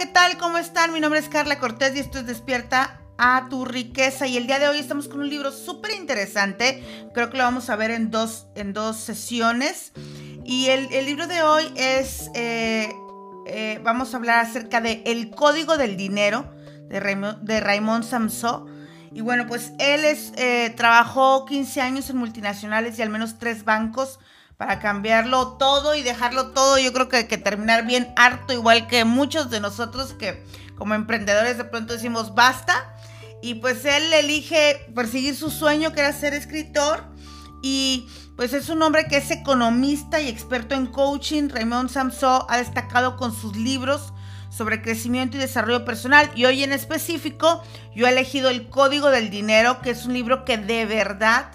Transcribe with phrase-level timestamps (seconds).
[0.00, 0.38] ¿qué tal?
[0.38, 0.94] ¿Cómo están?
[0.94, 4.26] Mi nombre es Carla Cortés y esto es Despierta a tu riqueza.
[4.26, 6.82] Y el día de hoy estamos con un libro súper interesante.
[7.12, 9.92] Creo que lo vamos a ver en dos, en dos sesiones.
[10.42, 12.90] Y el, libro de hoy es, eh,
[13.46, 16.50] eh, vamos a hablar acerca de El Código del Dinero
[16.88, 18.70] de, Raymond, Samson.
[19.12, 23.66] Y bueno, pues él es, eh, trabajó 15 años en multinacionales y al menos tres
[23.66, 24.18] bancos
[24.60, 26.76] para cambiarlo todo y dejarlo todo.
[26.76, 30.44] Yo creo que hay que terminar bien harto, igual que muchos de nosotros que
[30.76, 32.94] como emprendedores de pronto decimos basta.
[33.40, 37.06] Y pues él elige perseguir su sueño, que era ser escritor.
[37.62, 38.06] Y
[38.36, 41.48] pues es un hombre que es economista y experto en coaching.
[41.48, 44.12] Raymond Samson ha destacado con sus libros
[44.50, 46.30] sobre crecimiento y desarrollo personal.
[46.34, 47.62] Y hoy en específico
[47.96, 51.52] yo he elegido El Código del Dinero, que es un libro que de verdad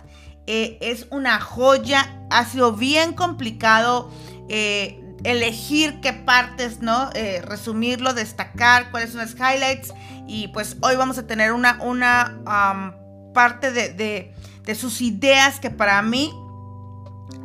[0.47, 2.09] eh, es una joya.
[2.29, 4.11] Ha sido bien complicado
[4.49, 7.09] eh, elegir qué partes, ¿no?
[7.13, 9.93] Eh, resumirlo, destacar cuáles son las highlights.
[10.27, 12.95] Y pues hoy vamos a tener una, una
[13.33, 16.33] parte de, de sus ideas que para mí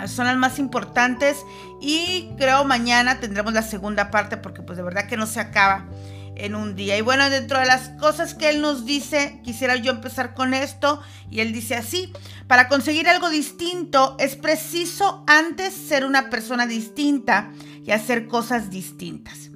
[0.07, 1.45] son las más importantes.
[1.81, 5.87] Y creo mañana tendremos la segunda parte porque pues de verdad que no se acaba
[6.37, 6.97] en un día.
[6.97, 11.01] Y bueno, dentro de las cosas que él nos dice, quisiera yo empezar con esto.
[11.31, 12.13] Y él dice así,
[12.47, 17.51] para conseguir algo distinto es preciso antes ser una persona distinta
[17.85, 19.51] y hacer cosas distintas.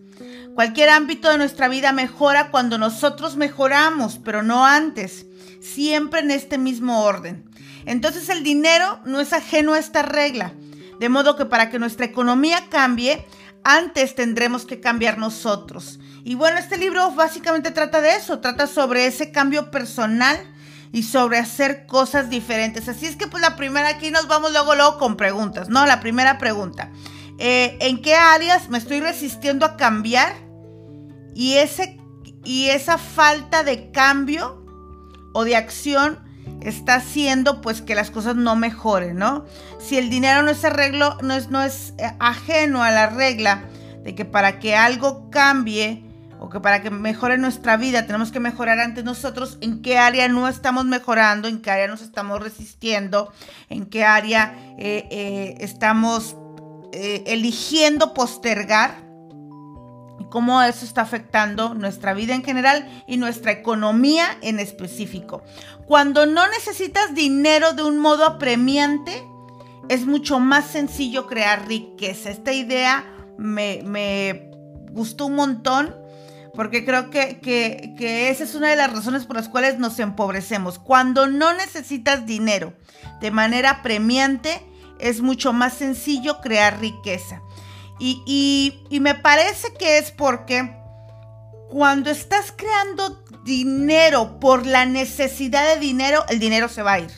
[0.54, 5.26] Cualquier ámbito de nuestra vida mejora cuando nosotros mejoramos, pero no antes,
[5.60, 7.44] siempre en este mismo orden.
[7.86, 10.52] Entonces el dinero no es ajeno a esta regla,
[11.00, 13.26] de modo que para que nuestra economía cambie,
[13.64, 15.98] antes tendremos que cambiar nosotros.
[16.22, 20.38] Y bueno, este libro básicamente trata de eso, trata sobre ese cambio personal
[20.92, 22.88] y sobre hacer cosas diferentes.
[22.88, 25.86] Así es que pues la primera aquí nos vamos luego, luego con preguntas, ¿no?
[25.86, 26.92] La primera pregunta.
[27.38, 30.32] Eh, ¿En qué áreas me estoy resistiendo a cambiar?
[31.34, 31.98] Y, ese,
[32.44, 34.64] y esa falta de cambio
[35.32, 36.23] o de acción
[36.60, 39.44] está haciendo pues que las cosas no mejoren, ¿no?
[39.78, 43.64] Si el dinero no es arreglo, no es, no es eh, ajeno a la regla
[44.02, 46.02] de que para que algo cambie
[46.38, 50.28] o que para que mejore nuestra vida tenemos que mejorar antes nosotros, en qué área
[50.28, 53.32] no estamos mejorando, en qué área nos estamos resistiendo,
[53.70, 56.36] en qué área eh, eh, estamos
[56.92, 59.03] eligiendo postergar
[60.30, 65.42] cómo eso está afectando nuestra vida en general y nuestra economía en específico.
[65.86, 69.24] Cuando no necesitas dinero de un modo apremiante,
[69.88, 72.30] es mucho más sencillo crear riqueza.
[72.30, 73.04] Esta idea
[73.36, 74.50] me,
[74.92, 75.94] gustó un montón
[76.54, 80.78] porque creo que, que, esa es una de las razones por las cuales nos empobrecemos.
[80.78, 82.74] Cuando no necesitas dinero
[83.20, 84.64] de manera premiante,
[85.00, 87.42] es mucho más sencillo crear riqueza.
[87.98, 90.76] Y, me parece que es porque
[91.68, 97.10] cuando estás creando dinero por la necesidad de dinero, el dinero se va a ir.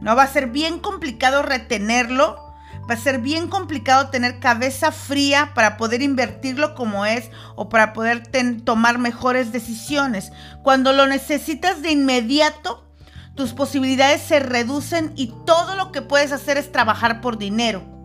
[0.00, 2.50] No va a ser bien complicado retenerlo
[2.90, 7.92] va a ser bien complicado tener cabeza fría para poder invertirlo como es o para
[7.92, 8.22] poder
[8.64, 10.32] tomar mejores decisiones.
[10.64, 12.84] Cuando lo necesitas de inmediato,
[13.36, 17.99] tus posibilidades se reducen y todo lo que puedes hacer es trabajar por dinero.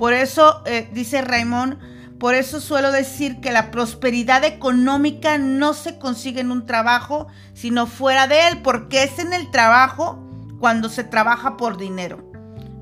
[0.00, 1.78] Por eso, eh, dice Raymond,
[2.18, 7.86] por eso suelo decir que la prosperidad económica no se consigue en un trabajo, sino
[7.86, 10.26] fuera de él, porque es en el trabajo
[10.58, 12.32] cuando se trabaja por dinero.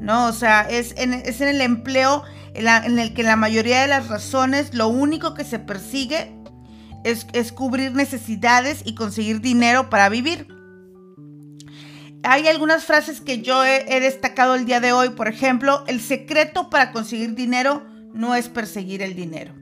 [0.00, 0.26] ¿no?
[0.26, 2.22] O sea, es en, el empleo
[2.54, 6.32] en, el que la mayoría de las razones lo único que se persigue
[7.02, 10.46] es, cubrir necesidades y conseguir dinero para vivir.
[12.24, 16.68] Hay algunas frases que yo he, destacado el día de hoy, por ejemplo, el secreto
[16.68, 19.54] para conseguir dinero no es perseguir el dinero.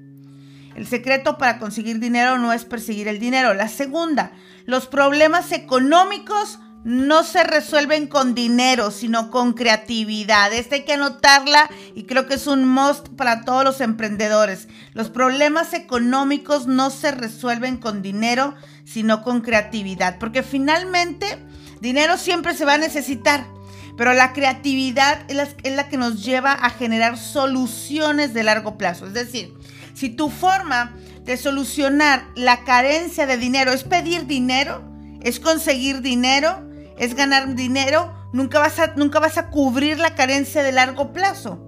[0.75, 3.55] El secreto para conseguir dinero no es perseguir el dinero.
[3.55, 4.33] La segunda,
[4.65, 10.53] los problemas económicos no se resuelven con dinero, sino con creatividad.
[10.53, 14.69] Esta hay que anotarla y creo que es un must para todos los emprendedores.
[14.93, 18.55] Los problemas económicos no se resuelven con dinero,
[18.85, 21.39] sino con creatividad, porque finalmente
[21.81, 23.47] dinero siempre se va a necesitar.
[23.97, 25.37] Pero la creatividad es
[25.75, 29.07] la, que nos lleva a generar soluciones de largo plazo.
[29.07, 29.55] Es decir,
[29.95, 30.95] si tu forma
[31.25, 34.85] de solucionar la carencia de dinero es pedir dinero,
[35.23, 36.63] es conseguir dinero,
[36.99, 41.59] es ganar dinero, nunca vas a, nunca vas a cubrir la carencia de largo plazo.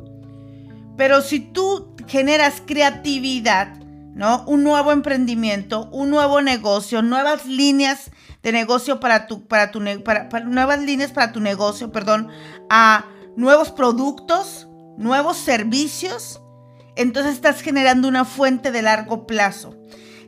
[0.98, 3.78] Pero si tú generas creatividad,
[4.14, 4.44] ¿no?
[4.46, 8.10] Un nuevo emprendimiento, un nuevo negocio, nuevas líneas
[8.42, 12.28] de negocio para tu, para tu, para, nuevas líneas para tu negocio, perdón,
[12.70, 13.04] a
[13.36, 16.40] nuevos productos, nuevos servicios,
[16.96, 19.74] entonces estás generando una fuente de largo plazo.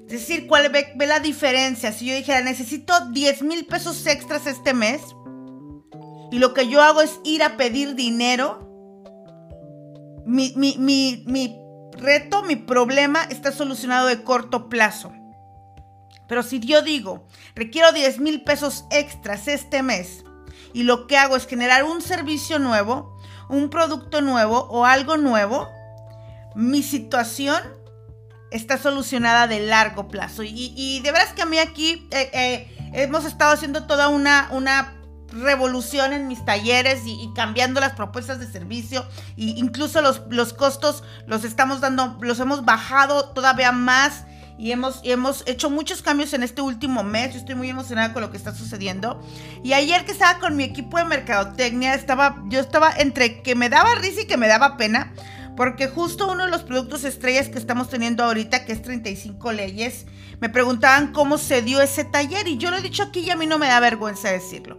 [0.07, 1.93] Es decir, ¿cuál ve, ve la diferencia?
[1.93, 5.01] Si yo dijera, necesito 10 mil pesos extras este mes
[6.33, 8.67] y lo que yo hago es ir a pedir dinero,
[10.27, 11.57] mi, mi, mi, mi
[11.93, 15.13] reto, mi problema está solucionado de corto plazo.
[16.31, 20.23] Pero si yo digo, requiero 10 mil pesos extras este mes
[20.73, 23.19] y lo que hago es generar un servicio nuevo,
[23.49, 25.69] un producto nuevo o algo nuevo,
[26.55, 27.61] mi situación
[28.53, 30.45] está solucionada de largo plazo.
[30.45, 34.95] Y, de verdad que a mí aquí eh, eh, hemos estado haciendo toda una, una
[35.33, 39.05] revolución en mis talleres y, cambiando las propuestas de servicio
[39.37, 44.27] e incluso los, los costos los estamos dando, los hemos bajado todavía más
[44.61, 47.35] y hemos, hemos hecho muchos cambios en este último mes.
[47.35, 49.19] Estoy muy emocionada con lo que está sucediendo.
[49.65, 53.71] Y ayer que estaba con mi equipo de mercadotecnia, estaba, yo estaba entre que me
[53.71, 55.15] daba risa y que me daba pena.
[55.57, 60.05] Porque justo uno de los productos estrellas que estamos teniendo ahorita, que es 35 leyes,
[60.43, 62.47] me preguntaban cómo se dio ese taller.
[62.47, 64.79] Y yo lo he dicho aquí y a mí no me da vergüenza decirlo.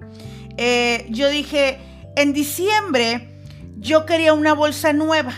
[0.57, 1.79] Eh, yo dije,
[2.15, 3.35] en diciembre
[3.79, 5.33] yo quería una bolsa nueva.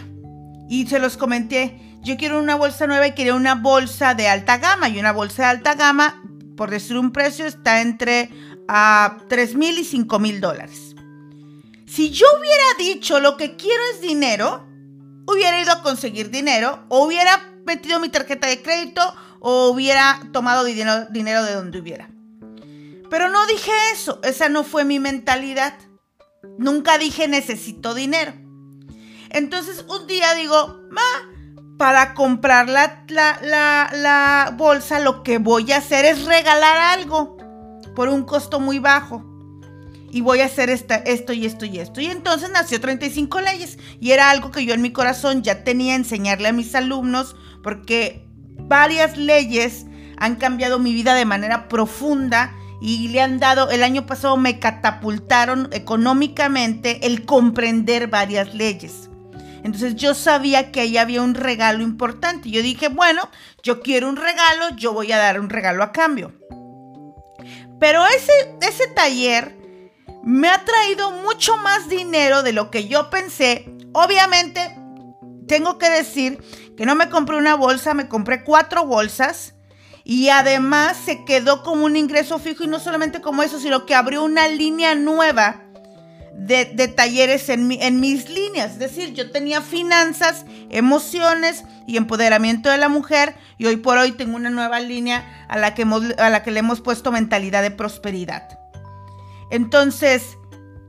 [0.68, 4.58] Y se los comenté, yo quiero una bolsa nueva y quería una bolsa de alta
[4.58, 4.90] gama.
[4.90, 6.22] Y una bolsa de alta gama,
[6.58, 8.30] por decir un precio, está entre
[8.68, 10.96] a 3 mil y 5 mil dólares.
[11.88, 14.68] Si yo hubiera dicho lo que quiero es dinero,
[15.28, 19.02] hubiera ido a conseguir dinero, o hubiera metido mi tarjeta de crédito,
[19.40, 22.10] o hubiera tomado dinero de donde hubiera.
[23.10, 25.76] Pero no dije eso, esa no fue mi mentalidad.
[26.58, 28.34] Nunca dije necesito dinero.
[29.30, 31.02] Entonces un día digo, ma,
[31.78, 37.38] para comprar la, la, bolsa lo que voy a hacer es regalar algo
[37.96, 39.24] por un costo muy bajo.
[40.12, 42.00] Y voy a hacer esta, esto y esto y esto.
[42.00, 43.80] Y entonces nació 35 leyes.
[44.00, 48.28] Y era algo que yo en mi corazón ya tenía enseñarle a mis alumnos porque
[48.60, 49.88] varias leyes
[50.18, 54.60] han cambiado mi vida de manera profunda y le han dado, el año pasado me
[54.60, 59.10] catapultaron económicamente el comprender varias leyes.
[59.64, 62.50] Entonces yo sabía que ahí había un regalo importante.
[62.50, 63.30] Yo dije, bueno,
[63.64, 66.34] yo quiero un regalo, yo voy a dar un regalo a cambio.
[67.80, 68.32] Pero ese,
[68.62, 69.58] ese taller
[70.24, 73.74] me ha traído mucho más dinero de lo que yo pensé.
[73.94, 74.78] Obviamente,
[75.48, 76.42] tengo que decir
[76.76, 79.54] que no me compré una bolsa, me compré cuatro bolsas
[80.04, 83.96] y además se quedó como un ingreso fijo y no solamente como eso, sino que
[83.96, 85.63] abrió una línea nueva
[86.36, 88.72] de, talleres en, mis líneas.
[88.72, 94.14] Es decir, yo tenía finanzas, emociones y empoderamiento de la mujer y hoy por hoy
[94.14, 95.84] tengo una nueva línea a la que,
[96.18, 98.60] a la que le hemos puesto mentalidad de prosperidad.
[99.52, 100.38] Entonces,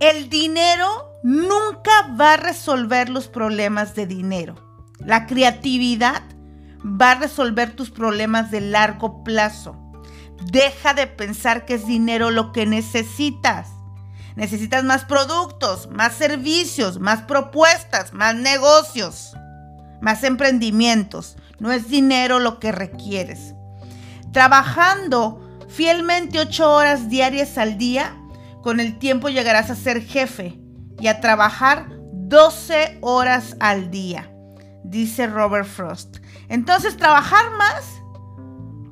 [0.00, 0.88] el dinero
[1.22, 4.56] nunca va a resolver los problemas de dinero.
[4.98, 6.22] La creatividad
[6.84, 9.80] va a resolver tus problemas de largo plazo.
[10.50, 13.68] Deja de pensar que es dinero lo que necesitas.
[14.36, 19.36] Necesitas más productos, más servicios, más propuestas, más negocios,
[20.00, 21.36] más emprendimientos.
[21.60, 23.54] No es dinero lo que requieres.
[24.32, 28.16] Trabajando fielmente ocho horas diarias al día,
[28.62, 30.58] con el tiempo llegarás a ser jefe
[30.98, 34.30] y a trabajar 12 horas al día,
[34.82, 36.18] dice Robert Frost.
[36.48, 37.84] Entonces, trabajar más,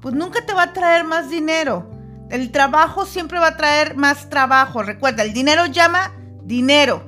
[0.00, 1.90] pues nunca te va a traer más dinero.
[2.32, 4.82] El trabajo siempre va a traer más trabajo.
[4.82, 7.04] Recuerda, el dinero llama dinero.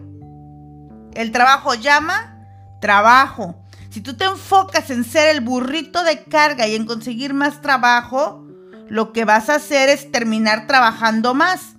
[1.15, 2.47] El trabajo llama
[2.79, 3.57] trabajo.
[3.89, 8.47] Si tú te enfocas en ser el burrito de carga y en conseguir más trabajo,
[8.91, 11.77] lo que vas a hacer es terminar trabajando más.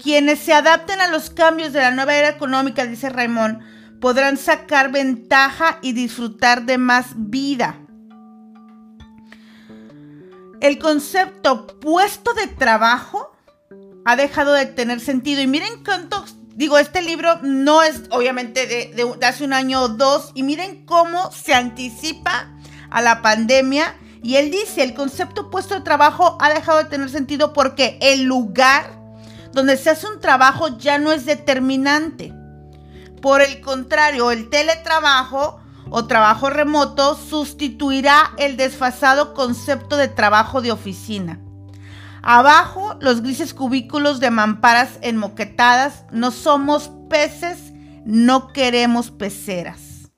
[0.00, 3.62] Quienes se adapten a los cambios de la nueva era económica, dice Raymond,
[4.00, 7.83] podrán sacar ventaja y disfrutar de más vida.
[10.64, 13.36] El concepto puesto de trabajo
[14.06, 15.42] ha dejado de tener sentido.
[15.42, 20.30] Y miren cuánto, digo, este libro no es obviamente de, hace un año o dos.
[20.32, 22.50] Y miren cómo se anticipa
[22.88, 23.94] a la pandemia.
[24.22, 28.22] Y él dice, el concepto puesto de trabajo ha dejado de tener sentido porque el
[28.22, 28.90] lugar
[29.52, 32.32] donde se hace un trabajo ya no es determinante.
[33.20, 35.60] Por el contrario, el teletrabajo
[35.96, 41.38] o trabajo remoto sustituirá el desfasado concepto de trabajo de oficina.
[42.20, 46.02] Abajo, los grises cubículos de mamparas enmoquetadas.
[46.10, 47.72] No somos peces,
[48.04, 50.10] no queremos peceras.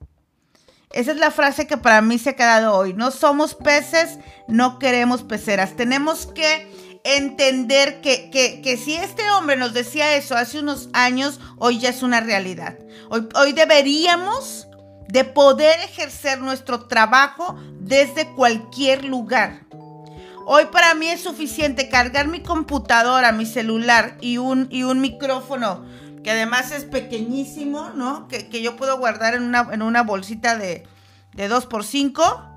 [0.93, 2.95] Esa es la frase que para mí se ha quedado hoy.
[2.95, 4.19] No somos peces,
[4.49, 5.77] no queremos peceras.
[5.77, 6.73] Tenemos que
[7.05, 12.03] entender que, que, si este hombre nos decía eso hace unos años, hoy ya es
[12.03, 12.79] una realidad.
[13.11, 14.66] Hoy, hoy deberíamos
[15.09, 19.67] de poder ejercer nuestro trabajo desde cualquier lugar.
[20.47, 25.85] Hoy para mí es suficiente cargar mi computadora, mi celular y un, y un micrófono
[26.23, 28.27] que además es pequeñísimo, ¿no?
[28.29, 30.85] Que, yo puedo guardar en una, en una bolsita de,
[31.35, 32.57] de 2x5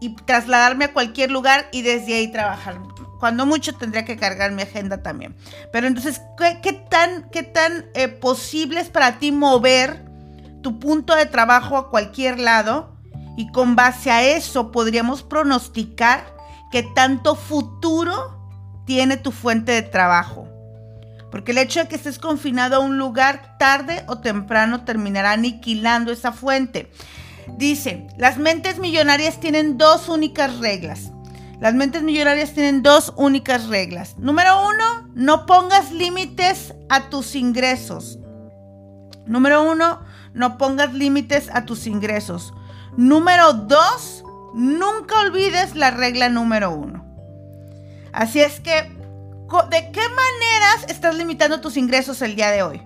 [0.00, 2.80] y trasladarme a cualquier lugar y desde ahí trabajar.
[3.20, 5.36] Cuando mucho tendría que cargar mi agenda también.
[5.72, 6.20] Pero entonces,
[6.60, 10.04] ¿qué, tan, qué tan eh, posible es para ti mover
[10.62, 12.96] tu punto de trabajo a cualquier lado?
[13.36, 16.24] Y con base a eso podríamos pronosticar
[16.70, 18.40] qué tanto futuro
[18.86, 20.48] tiene tu fuente de trabajo.
[21.30, 26.12] Porque el hecho de que estés confinado a un lugar tarde o temprano terminará aniquilando
[26.12, 26.90] esa fuente.
[27.56, 31.10] Dice, las mentes millonarias tienen dos únicas reglas.
[31.58, 34.18] Las mentes millonarias tienen dos únicas reglas.
[34.18, 38.18] Número uno, no pongas límites a tus ingresos.
[39.26, 40.00] Número uno,
[40.34, 42.54] no pongas límites a tus ingresos.
[42.96, 44.24] Número dos,
[44.54, 47.04] nunca olvides la regla número uno.
[48.12, 52.82] Así es que, ¿de qué maneras estás limitando tus ingresos el día de hoy?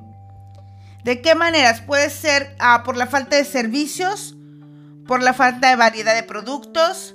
[1.04, 1.80] ¿De qué maneras?
[1.82, 4.36] Puede ser ah, por la falta de servicios,
[5.06, 7.14] por la falta de variedad de productos,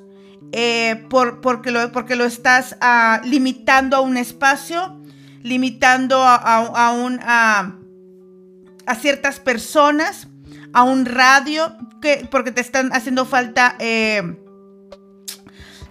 [0.54, 4.98] eh, por, porque, lo, porque lo estás ah, limitando a un espacio,
[5.44, 7.76] limitando a, a,
[8.86, 10.28] a, ciertas personas,
[10.74, 14.38] a un radio, que, porque te están haciendo falta, eh,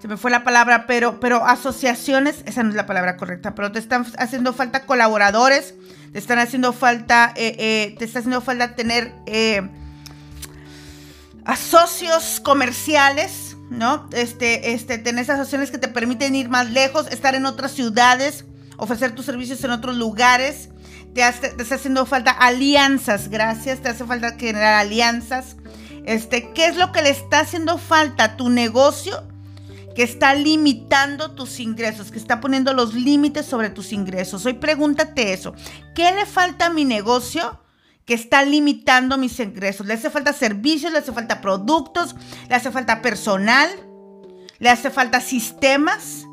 [0.00, 3.70] se me fue la palabra, pero, pero asociaciones, esa no es la palabra correcta, pero
[3.72, 5.74] te están haciendo falta colaboradores,
[6.12, 9.12] te están haciendo falta, eh, te está haciendo falta tener
[11.44, 14.08] a socios comerciales, ¿no?
[14.12, 18.44] Este, este, tener esas opciones que te permiten ir más lejos, estar en otras ciudades,
[18.76, 20.68] ofrecer tus servicios en otros lugares.
[21.14, 25.56] Te, te está haciendo falta alianzas, gracias, te hace falta generar alianzas.
[26.04, 29.22] Este, ¿qué es lo que le está haciendo falta a tu negocio?
[29.94, 34.46] Que está limitando tus ingresos, que está poniendo los límites sobre tus ingresos.
[34.46, 35.54] Hoy pregúntate eso.
[35.94, 37.60] ¿Qué le falta a mi negocio?
[38.10, 39.86] que está limitando mis ingresos.
[39.86, 42.16] Le hace falta servicios, le hace falta productos,
[42.48, 43.70] le hace falta personal,
[44.58, 46.26] le hace falta sistemas,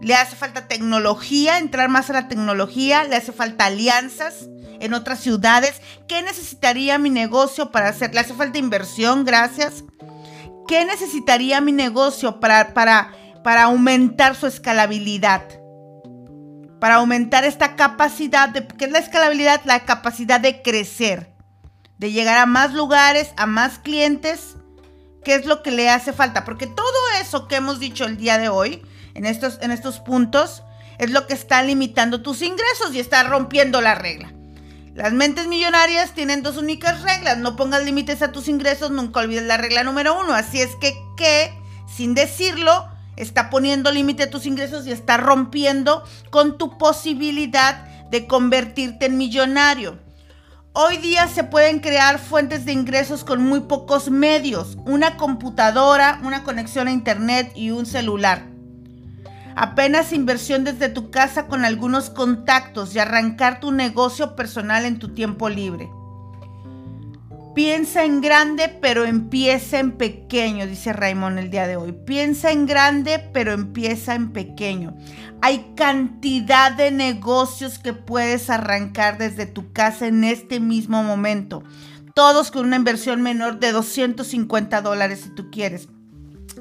[0.00, 4.48] le hace falta tecnología, entrar más a la tecnología, le hace falta alianzas
[4.80, 5.80] en otras ciudades.
[6.06, 8.14] ¿Qué necesitaría mi negocio para hacer?
[8.14, 9.84] Le hace falta inversión, gracias.
[10.66, 13.12] ¿Qué necesitaría mi negocio para, para,
[13.42, 15.42] para aumentar su escalabilidad?
[16.80, 19.60] para aumentar esta capacidad, de, ¿qué es la escalabilidad?
[19.64, 21.34] La capacidad de crecer,
[21.98, 24.56] de llegar a más lugares, a más clientes.
[25.24, 26.44] ¿Qué es lo que le hace falta?
[26.44, 26.86] Porque todo
[27.20, 28.82] eso que hemos dicho el día de hoy,
[29.18, 30.62] en estos, en estos puntos,
[30.98, 34.32] es lo que está limitando tus ingresos y está rompiendo la regla.
[34.94, 37.38] Las mentes millonarias tienen dos únicas reglas.
[37.38, 40.34] No pongas límites a tus ingresos, nunca olvides la regla número uno.
[40.34, 41.52] Así es que, que,
[41.88, 48.28] sin decirlo, está poniendo límite a tus ingresos y está rompiendo con tu posibilidad de
[48.28, 49.98] convertirte en millonario.
[50.74, 56.44] Hoy día se pueden crear fuentes de ingresos con muy pocos medios, una computadora, una
[56.44, 58.57] conexión a internet y un celular.
[59.60, 65.14] Apenas inversión desde tu casa con algunos contactos y arrancar tu negocio personal en tu
[65.14, 65.90] tiempo libre.
[67.56, 71.90] Piensa en grande, pero empieza en pequeño, dice Raymond el día de hoy.
[71.90, 74.96] Piensa en grande, pero empieza en pequeño.
[75.42, 81.64] Hay cantidad de negocios que puedes arrancar desde tu casa en este mismo momento.
[82.14, 85.88] Todos con una inversión menor de 250 dólares si tú quieres.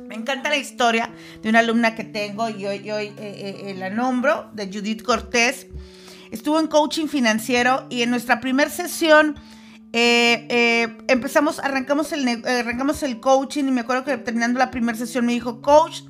[0.08, 1.10] Me encanta la historia
[1.42, 5.01] de una alumna que tengo y hoy, hoy eh, eh, eh, la nombro, de Judith
[5.04, 5.68] Cortés.
[6.32, 9.36] Estuvo en coaching financiero y en nuestra primera sesión
[9.94, 15.25] eh, empezamos, arrancamos el, arrancamos el coaching y me acuerdo que terminando la primera sesión
[15.25, 16.01] me dijo, coach,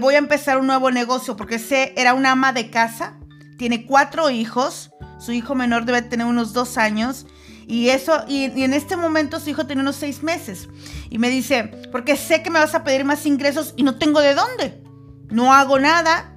[0.00, 3.18] voy a empezar un nuevo negocio porque sé, era una ama de casa,
[3.58, 7.26] tiene cuatro hijos, su hijo menor debe tener unos dos años
[7.68, 10.70] y eso, y, en este momento su hijo tiene unos seis meses.
[11.10, 14.20] Y me dice, porque sé que me vas a pedir más ingresos y no tengo
[14.20, 14.82] de dónde.
[15.28, 16.34] No hago nada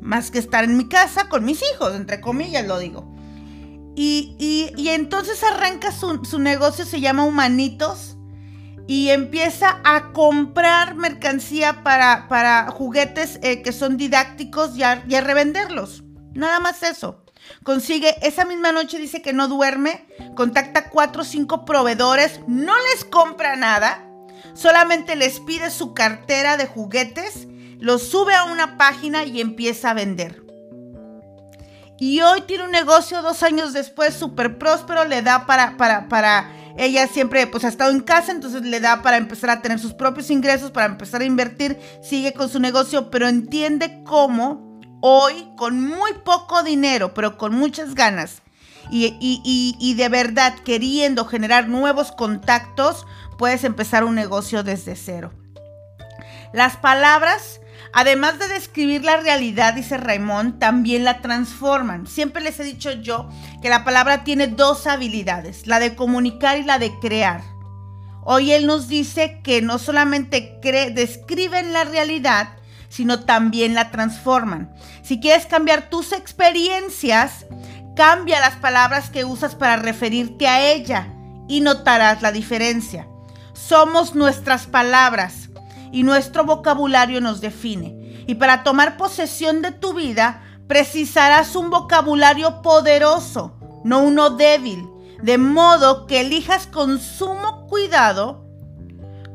[0.00, 3.12] más que estar en mi casa con mis hijos, entre comillas lo digo.
[3.96, 8.16] Y, entonces arranca su, negocio, se llama Humanitos,
[8.86, 15.16] y empieza a comprar mercancía para, para juguetes eh, que son didácticos y a, y
[15.16, 16.04] a revenderlos.
[16.34, 17.21] Nada más eso.
[17.64, 20.04] Consigue, esa misma noche dice que no duerme,
[20.34, 24.04] contacta cuatro o cinco proveedores, no les compra nada,
[24.54, 27.46] solamente les pide su cartera de juguetes,
[27.78, 30.42] los sube a una página y empieza a vender.
[31.98, 36.50] Y hoy tiene un negocio dos años después súper próspero, le da para, para, para
[36.76, 39.94] ella siempre pues ha estado en casa, entonces le da para empezar a tener sus
[39.94, 44.71] propios ingresos, para empezar a invertir, sigue con su negocio, pero entiende cómo
[45.02, 48.40] hoy con muy poco dinero, pero con muchas ganas
[48.90, 53.06] y, de verdad queriendo generar nuevos contactos,
[53.36, 55.32] puedes empezar un negocio desde cero.
[56.54, 57.58] Las palabras
[57.94, 62.06] Además de describir la realidad, dice Raymond, también la transforman.
[62.06, 63.28] Siempre les he dicho yo
[63.60, 67.42] que la palabra tiene dos habilidades, la de comunicar y la de crear.
[68.24, 70.58] Hoy él nos dice que no solamente
[70.94, 72.56] describen la realidad,
[72.92, 74.70] sino también la transforman.
[75.00, 77.46] Si quieres cambiar tus experiencias,
[77.96, 81.08] cambia las palabras que usas para referirte a ella
[81.48, 83.08] y notarás la diferencia.
[83.54, 85.48] Somos nuestras palabras
[85.90, 88.24] y nuestro vocabulario nos define.
[88.26, 94.86] Y para tomar posesión de tu vida, precisarás un vocabulario poderoso, no uno débil,
[95.22, 98.44] de modo que elijas con sumo cuidado,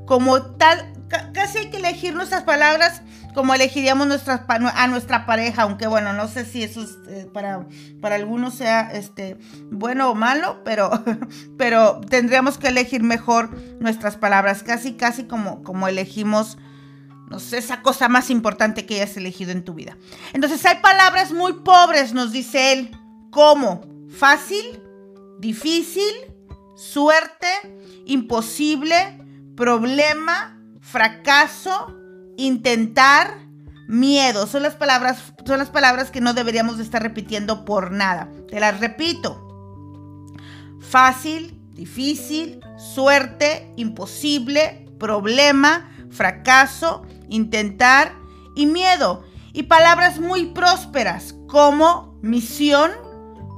[0.05, 0.93] como tal,
[1.33, 3.01] casi hay que elegir nuestras palabras
[3.37, 7.67] como elegiríamos a nuestra pareja, aunque bueno, no sé si eso eh, para,
[8.01, 9.37] para algunos sea este,
[9.69, 10.89] bueno o malo, pero,
[11.55, 16.57] pero tendríamos que elegir mejor nuestras palabras, casi, casi como, como elegimos,
[17.29, 19.95] no sé, esa cosa más importante que hayas elegido en tu vida.
[20.33, 22.97] Entonces hay palabras muy pobres, nos dice él,
[23.29, 24.81] como fácil,
[25.37, 26.11] difícil,
[26.75, 27.47] suerte,
[28.07, 28.95] imposible,
[29.55, 31.93] problema, fracaso,
[32.37, 33.47] intentar,
[33.87, 34.47] miedo.
[34.47, 38.29] Son las palabras, son las palabras que no deberíamos de estar repitiendo por nada.
[38.49, 39.43] Te las repito.
[40.79, 48.13] Fácil, difícil, suerte, imposible, problema, fracaso, intentar
[48.55, 49.23] y miedo.
[49.53, 52.91] Y palabras muy prósperas como misión,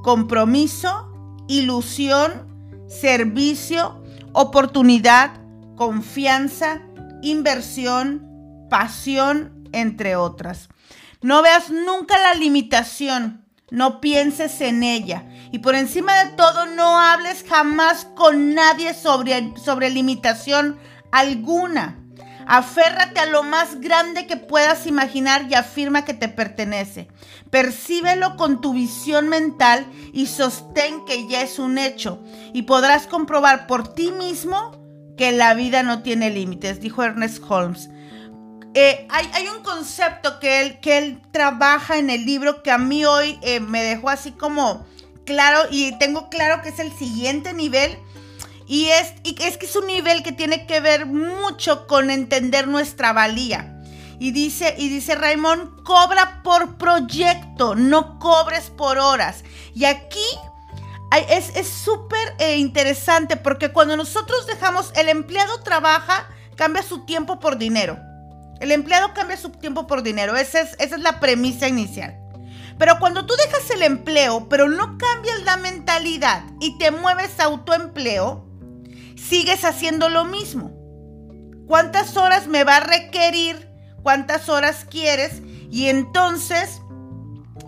[0.02, 1.12] compromiso,
[1.48, 2.48] ilusión,
[2.88, 5.32] servicio, oportunidad,
[5.76, 6.82] confianza,
[7.22, 8.29] inversión,
[8.70, 10.70] pasión, entre otras.
[11.20, 15.26] No veas nunca la limitación, no pienses en ella.
[15.52, 20.78] Y por encima de todo, no hables jamás con nadie sobre, sobre limitación
[21.12, 21.98] alguna.
[22.46, 27.08] Aférrate a lo más grande que puedas imaginar y afirma que te pertenece.
[27.50, 32.20] Percíbelo con tu visión mental y sostén que ya es un hecho.
[32.52, 34.72] Y podrás comprobar por ti mismo
[35.16, 37.90] que la vida no tiene límites, dijo Ernest Holmes.
[38.74, 43.04] Eh, hay, un concepto que él, que él trabaja en el libro que a mí
[43.04, 44.86] hoy eh, me dejó así como
[45.26, 47.98] claro y tengo claro que es el siguiente nivel.
[48.68, 52.68] Y es, y es que es un nivel que tiene que ver mucho con entender
[52.68, 53.76] nuestra valía.
[54.20, 59.42] Y dice, y dice Raymond, cobra por proyecto, no cobres por horas.
[59.74, 60.24] Y aquí
[61.28, 67.58] es súper eh, interesante porque cuando nosotros dejamos, el empleado trabaja, cambia su tiempo por
[67.58, 67.98] dinero.
[68.60, 70.36] El empleado cambia su tiempo por dinero.
[70.36, 72.16] Esa es, es la premisa inicial.
[72.78, 77.44] Pero cuando tú dejas el empleo, pero no cambias la mentalidad y te mueves a
[77.44, 78.46] autoempleo,
[79.16, 80.72] sigues haciendo lo mismo.
[81.66, 83.68] ¿Cuántas horas me va a requerir?
[84.02, 85.42] ¿Cuántas horas quieres?
[85.70, 86.80] Y entonces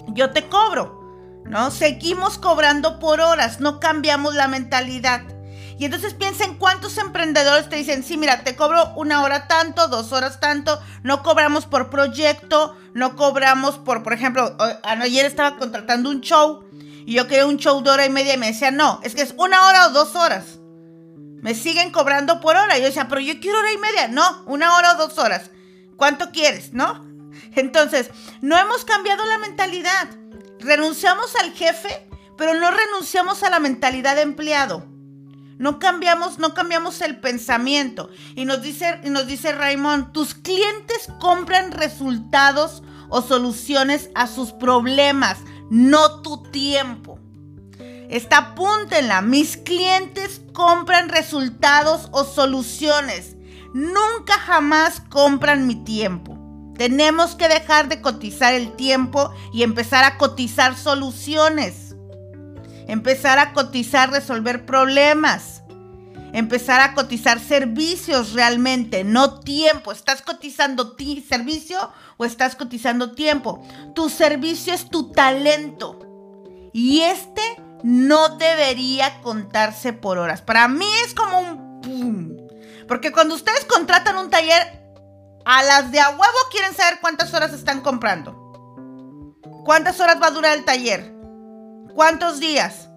[0.08, 1.00] yo te cobro.
[1.44, 1.70] ¿No?
[1.70, 5.22] Seguimos cobrando por horas, no cambiamos la mentalidad.
[5.78, 10.12] Y entonces piensen cuántos emprendedores te dicen, sí, mira, te cobro una hora tanto, dos
[10.12, 16.20] horas tanto, no cobramos por proyecto, no cobramos por, por ejemplo, ayer estaba contratando un
[16.20, 16.64] show
[17.04, 19.22] y yo quería un show de hora y media y me decía, no, es que
[19.22, 20.58] es una hora o dos horas.
[21.42, 22.78] Me siguen cobrando por hora.
[22.78, 24.06] Yo decía, pero yo quiero hora y media.
[24.06, 25.50] No, una hora o dos horas.
[25.96, 26.72] ¿Cuánto quieres?
[26.72, 27.04] ¿No?
[27.56, 30.08] Entonces, no hemos cambiado la mentalidad.
[30.60, 32.08] Renunciamos al jefe,
[32.38, 34.86] pero no renunciamos a la mentalidad de empleado.
[35.58, 38.10] No cambiamos, no cambiamos el pensamiento.
[38.34, 44.52] Y nos dice, y nos dice Raymond, tus clientes compran resultados o soluciones a sus
[44.52, 45.38] problemas,
[45.70, 47.18] no tu tiempo.
[48.08, 53.36] Esta apúntenla, mis clientes compran resultados o soluciones.
[53.72, 56.38] Nunca jamás compran mi tiempo.
[56.76, 61.81] Tenemos que dejar de cotizar el tiempo y empezar a cotizar soluciones
[62.88, 65.62] empezar a cotizar, resolver problemas,
[66.32, 69.92] empezar a cotizar servicios realmente, no tiempo.
[69.92, 73.62] ¿Estás cotizando ti servicio o estás cotizando tiempo?
[73.94, 75.98] Tu servicio es tu talento
[76.72, 77.42] y este
[77.82, 80.42] no debería contarse por horas.
[80.42, 82.42] Para mí es como un...
[82.88, 84.82] Porque cuando ustedes contratan un taller,
[85.44, 88.38] a las de a huevo quieren saber cuántas horas están comprando.
[89.64, 91.11] ¿Cuántas horas va a durar el taller?
[91.94, 92.88] ¿Cuántos días?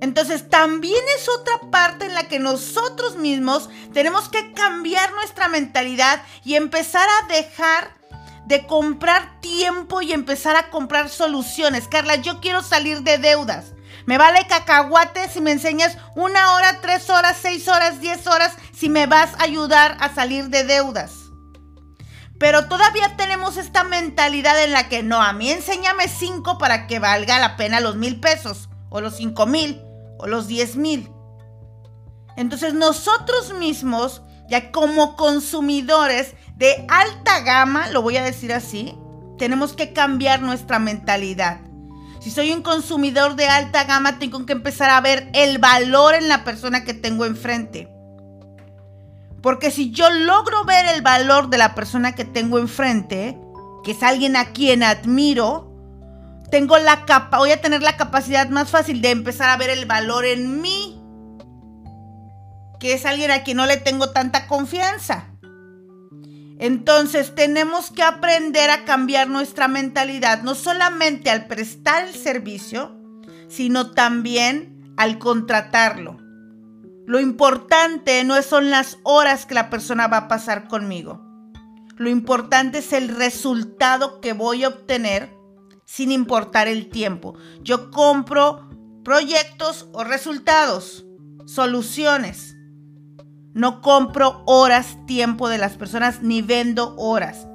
[0.00, 6.22] Entonces también es otra parte en la que nosotros mismos tenemos que cambiar nuestra mentalidad
[6.44, 7.96] y empezar a dejar
[8.46, 11.88] de comprar tiempo y empezar a comprar soluciones.
[11.88, 13.72] Carla, yo quiero salir de deudas.
[14.04, 18.88] Me vale cacahuate si me enseñas una hora, tres horas, seis horas, diez horas, si
[18.88, 21.25] me vas a ayudar a salir de deudas.
[22.38, 26.98] Pero todavía tenemos esta mentalidad en la que no, a mí enséñame cinco para que
[26.98, 29.80] valga la pena los mil pesos, o los cinco mil,
[30.18, 31.10] o los diez mil.
[32.36, 38.94] Entonces nosotros mismos, ya como consumidores de alta gama, lo voy a decir así,
[39.38, 41.60] tenemos que cambiar nuestra mentalidad.
[42.20, 46.28] Si soy un consumidor de alta gama, tengo que empezar a ver el valor en
[46.28, 47.88] la persona que tengo enfrente.
[49.46, 53.38] Porque si yo logro ver el valor de la persona que tengo enfrente,
[53.84, 55.72] que es alguien a quien admiro,
[56.50, 59.86] tengo la capa, voy a tener la capacidad más fácil de empezar a ver el
[59.86, 61.00] valor en mí,
[62.80, 65.28] que es alguien a quien no le tengo tanta confianza.
[66.58, 73.00] Entonces tenemos que aprender a cambiar nuestra mentalidad, no solamente al prestar el servicio,
[73.48, 76.25] sino también al contratarlo.
[77.06, 81.24] Lo importante no son las horas que la persona va a pasar conmigo.
[81.96, 85.32] Lo importante es el resultado que voy a obtener
[85.84, 87.34] sin importar el tiempo.
[87.62, 88.68] Yo compro
[89.04, 91.06] proyectos o resultados,
[91.46, 92.56] soluciones.
[93.54, 97.46] No compro horas, tiempo de las personas, ni vendo horas.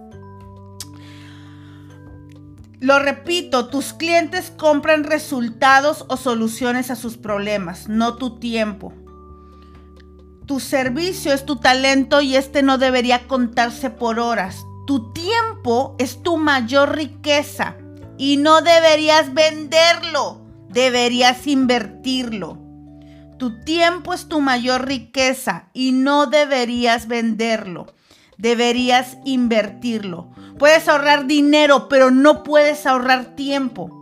[2.79, 8.93] Lo repito, tus clientes compran resultados o soluciones a sus problemas, no tu tiempo.
[10.51, 14.65] Tu servicio es tu talento y este no debería contarse por horas.
[14.85, 17.77] Tu tiempo es tu mayor riqueza
[18.17, 22.57] y no deberías venderlo, deberías invertirlo.
[23.39, 27.87] Tu tiempo es tu mayor riqueza y no deberías venderlo.
[28.37, 30.31] Deberías invertirlo.
[30.59, 34.00] Puedes ahorrar dinero, pero no puedes ahorrar tiempo.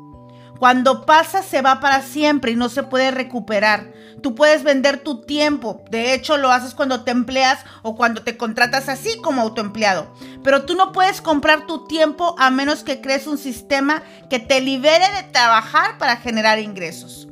[0.60, 3.94] Cuando pasa se va para siempre y no se puede recuperar.
[4.22, 5.86] Tú puedes vender tu tiempo.
[5.90, 10.14] De hecho, lo haces cuando te empleas o cuando te contratas así como autoempleado.
[10.44, 14.60] Pero tú no puedes comprar tu tiempo a menos que crees un sistema que te
[14.60, 17.30] libere de trabajar para generar ingresos.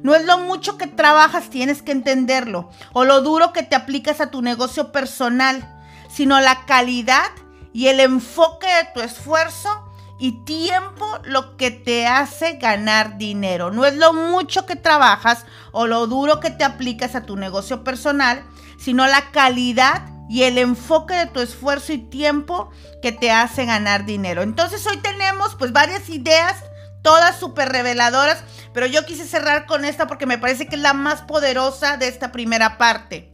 [0.00, 4.20] No es lo mucho que trabajas, tienes que entenderlo, o lo duro que te aplicas
[4.20, 5.76] a tu negocio personal,
[6.08, 7.30] sino la calidad
[7.72, 9.87] y el enfoque de tu esfuerzo
[10.18, 13.70] y tiempo lo que te hace ganar dinero.
[13.70, 17.84] No es lo mucho que trabajas o lo duro que te aplicas a tu negocio
[17.84, 18.44] personal,
[18.78, 24.04] sino la calidad y el enfoque de tu esfuerzo y tiempo que te hace ganar
[24.04, 24.42] dinero.
[24.42, 26.56] Entonces hoy tenemos pues varias ideas,
[27.02, 28.44] todas súper reveladoras
[28.78, 32.08] pero yo quise cerrar con esta porque me parece que es la más poderosa de
[32.08, 33.32] esta primera parte.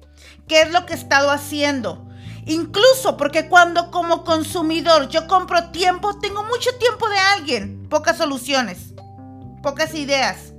[0.48, 2.08] ¿Qué es lo que he estado haciendo?
[2.46, 8.94] Incluso porque cuando como consumidor yo compro tiempo, tengo mucho tiempo de alguien, pocas soluciones,
[9.62, 10.52] pocas ideas,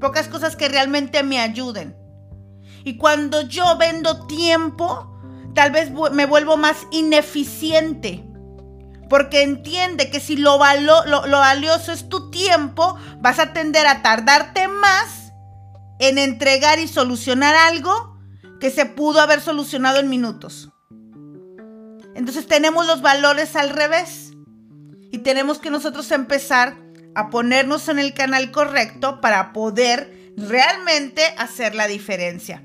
[0.00, 1.96] pocas cosas que realmente me ayuden.
[2.84, 5.20] Y cuando yo vendo tiempo,
[5.54, 8.24] tal vez me vuelvo más ineficiente
[9.10, 14.68] porque entiende que si lo, lo, valioso es tu tiempo, vas a tender a tardarte
[14.68, 15.32] más
[15.98, 18.16] en entregar y solucionar algo
[18.60, 20.70] que se pudo haber solucionado en minutos.
[22.14, 24.32] Entonces tenemos los valores al revés
[25.10, 26.76] y tenemos que nosotros empezar
[27.14, 32.62] a ponernos en el canal correcto para poder realmente hacer la diferencia.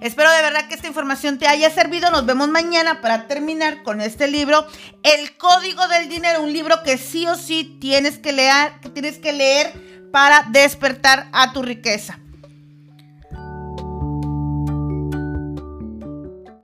[0.00, 2.10] Espero de verdad que esta información te haya servido.
[2.10, 4.66] Nos vemos mañana para terminar con este libro,
[5.02, 9.18] El Código del Dinero, un libro que sí o sí tienes que leer, que tienes
[9.18, 12.18] que leer para despertar a tu riqueza.